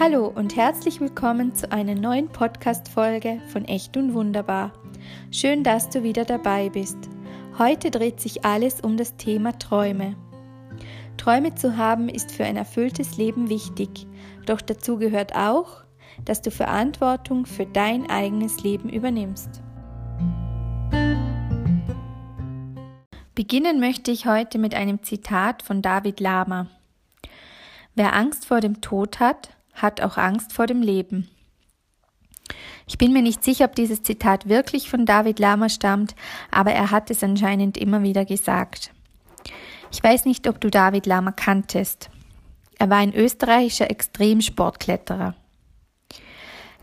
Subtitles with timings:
[0.00, 4.72] Hallo und herzlich willkommen zu einer neuen Podcast-Folge von Echt und Wunderbar.
[5.32, 6.96] Schön, dass du wieder dabei bist.
[7.58, 10.14] Heute dreht sich alles um das Thema Träume.
[11.16, 14.06] Träume zu haben ist für ein erfülltes Leben wichtig,
[14.46, 15.82] doch dazu gehört auch,
[16.24, 19.60] dass du Verantwortung für dein eigenes Leben übernimmst.
[23.34, 26.68] Beginnen möchte ich heute mit einem Zitat von David Lama.
[27.96, 31.28] Wer Angst vor dem Tod hat, hat auch Angst vor dem Leben.
[32.86, 36.14] Ich bin mir nicht sicher, ob dieses Zitat wirklich von David Lama stammt,
[36.50, 38.92] aber er hat es anscheinend immer wieder gesagt.
[39.92, 42.10] Ich weiß nicht, ob du David Lama kanntest.
[42.78, 45.34] Er war ein österreichischer Extremsportkletterer.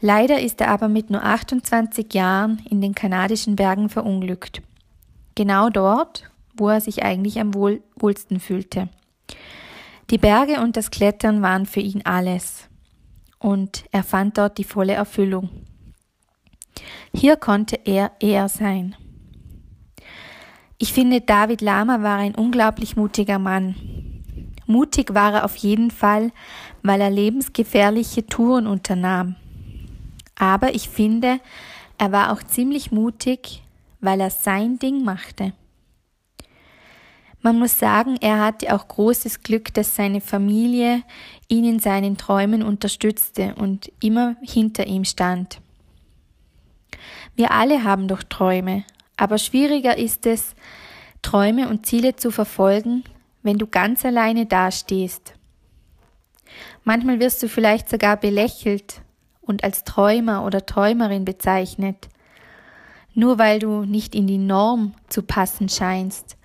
[0.01, 4.61] Leider ist er aber mit nur 28 Jahren in den kanadischen Bergen verunglückt.
[5.35, 8.89] Genau dort, wo er sich eigentlich am wohl, wohlsten fühlte.
[10.11, 12.69] Die Berge und das Klettern waren für ihn alles
[13.45, 15.49] und er fand dort die volle Erfüllung.
[17.13, 18.95] Hier konnte er er sein.
[20.79, 23.75] Ich finde, David Lama war ein unglaublich mutiger Mann.
[24.65, 26.31] Mutig war er auf jeden Fall,
[26.81, 29.35] weil er lebensgefährliche Touren unternahm.
[30.35, 31.39] Aber ich finde,
[31.99, 33.61] er war auch ziemlich mutig,
[34.01, 35.53] weil er sein Ding machte.
[37.45, 41.03] Man muss sagen, er hatte auch großes Glück, dass seine Familie
[41.47, 45.61] ihn in seinen Träumen unterstützte und immer hinter ihm stand.
[47.35, 48.83] Wir alle haben doch Träume,
[49.15, 50.55] aber schwieriger ist es,
[51.21, 53.03] Träume und Ziele zu verfolgen,
[53.43, 55.35] wenn du ganz alleine dastehst.
[56.83, 59.03] Manchmal wirst du vielleicht sogar belächelt
[59.41, 62.09] und als Träumer oder Träumerin bezeichnet,
[63.13, 66.37] nur weil du nicht in die Norm zu passen scheinst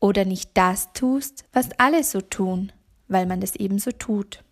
[0.00, 2.72] oder nicht das tust, was alle so tun,
[3.08, 4.42] weil man das eben so tut.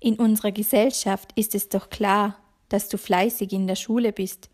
[0.00, 2.36] In unserer Gesellschaft ist es doch klar,
[2.68, 4.50] dass du fleißig in der Schule bist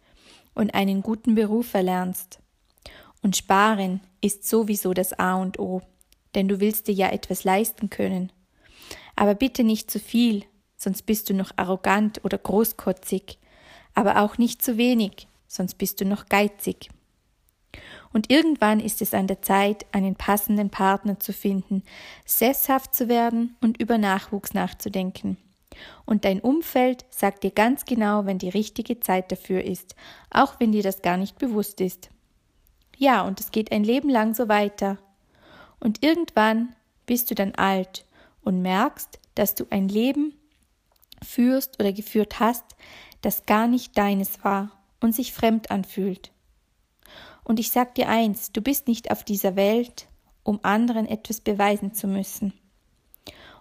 [0.55, 2.41] und einen guten Beruf erlernst.
[3.23, 5.83] Und sparen ist sowieso das A und O,
[6.34, 8.33] denn du willst dir ja etwas leisten können.
[9.17, 10.44] Aber bitte nicht zu viel,
[10.77, 13.39] sonst bist du noch arrogant oder großkotzig,
[13.94, 16.89] aber auch nicht zu wenig, sonst bist du noch geizig.
[18.13, 21.83] Und irgendwann ist es an der Zeit, einen passenden Partner zu finden,
[22.25, 25.37] sesshaft zu werden und über Nachwuchs nachzudenken.
[26.05, 29.95] Und dein Umfeld sagt dir ganz genau, wenn die richtige Zeit dafür ist,
[30.31, 32.11] auch wenn dir das gar nicht bewusst ist.
[32.97, 34.99] Ja, und es geht ein Leben lang so weiter.
[35.79, 36.75] Und irgendwann
[37.07, 38.05] bist du dann alt
[38.43, 40.35] und merkst, dass du ein Leben
[41.23, 42.65] führst oder geführt hast,
[43.23, 44.71] das gar nicht deines war
[45.01, 46.33] und sich fremd anfühlt.
[47.49, 50.07] Und ich sag dir eins, du bist nicht auf dieser Welt,
[50.45, 52.53] um anderen etwas beweisen zu müssen.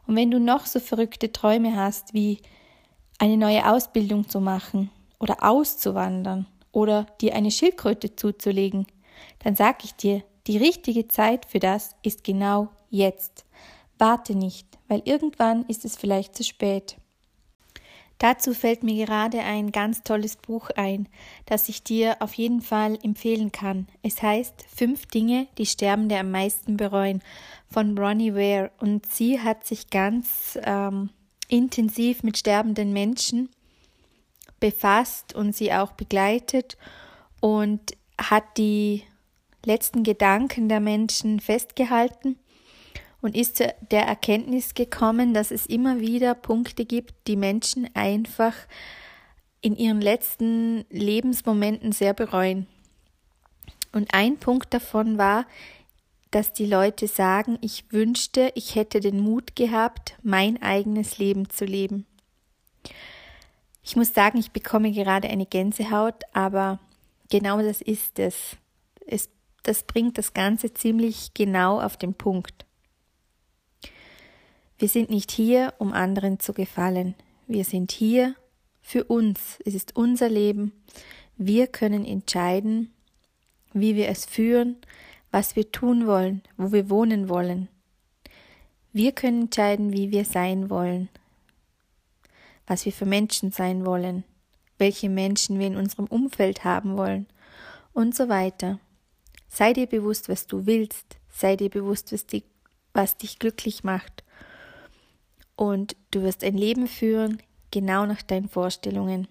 [0.05, 2.39] Und wenn du noch so verrückte Träume hast, wie
[3.17, 8.87] eine neue Ausbildung zu machen oder auszuwandern oder dir eine Schildkröte zuzulegen,
[9.39, 13.45] dann sag ich dir, die richtige Zeit für das ist genau jetzt.
[13.97, 16.97] Warte nicht, weil irgendwann ist es vielleicht zu spät.
[18.19, 21.07] Dazu fällt mir gerade ein ganz tolles Buch ein,
[21.45, 23.87] das ich dir auf jeden Fall empfehlen kann.
[24.01, 27.21] Es heißt Fünf Dinge, die Sterbende am meisten bereuen
[27.69, 31.11] von Ronnie Ware und sie hat sich ganz ähm,
[31.47, 33.49] intensiv mit sterbenden Menschen
[34.59, 36.77] befasst und sie auch begleitet
[37.39, 39.03] und hat die
[39.63, 42.37] letzten Gedanken der Menschen festgehalten
[43.27, 48.53] und ist zu der Erkenntnis gekommen, dass es immer wieder Punkte gibt, die Menschen einfach
[49.59, 52.67] in ihren letzten Lebensmomenten sehr bereuen.
[53.91, 55.45] Und ein Punkt davon war,
[56.31, 61.65] dass die Leute sagen, ich wünschte, ich hätte den Mut gehabt, mein eigenes Leben zu
[61.65, 62.05] leben.
[63.83, 66.79] Ich muss sagen, ich bekomme gerade eine Gänsehaut, aber
[67.29, 68.55] genau das ist es.
[69.05, 69.27] es
[69.63, 72.66] das bringt das Ganze ziemlich genau auf den Punkt.
[74.79, 77.15] Wir sind nicht hier, um anderen zu gefallen.
[77.47, 78.35] Wir sind hier
[78.79, 79.59] für uns.
[79.65, 80.71] Es ist unser Leben.
[81.35, 82.93] Wir können entscheiden,
[83.73, 84.77] wie wir es führen,
[85.31, 87.69] was wir tun wollen, wo wir wohnen wollen.
[88.93, 91.09] Wir können entscheiden, wie wir sein wollen,
[92.67, 94.23] was wir für Menschen sein wollen,
[94.77, 97.25] welche Menschen wir in unserem Umfeld haben wollen
[97.93, 98.79] und so weiter.
[99.47, 102.43] Sei dir bewusst, was du willst, sei dir bewusst, was, die,
[102.93, 104.23] was dich glücklich macht
[105.57, 109.27] und du wirst ein Leben führen, genau nach deinen Vorstellungen.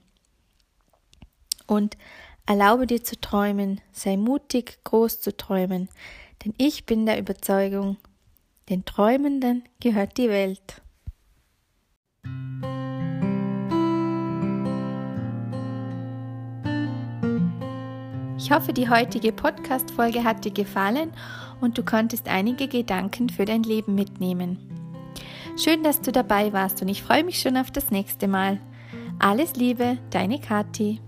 [1.67, 1.97] Und
[2.45, 5.89] erlaube dir zu träumen, sei mutig, groß zu träumen,
[6.45, 7.97] denn ich bin der Überzeugung,
[8.69, 10.83] den Träumenden gehört die Welt.
[18.39, 21.13] Ich hoffe, die heutige Podcast-Folge hat dir gefallen
[21.61, 24.76] und du konntest einige Gedanken für dein Leben mitnehmen.
[25.59, 28.61] Schön, dass du dabei warst und ich freue mich schon auf das nächste Mal.
[29.19, 31.01] Alles Liebe, deine Kathi.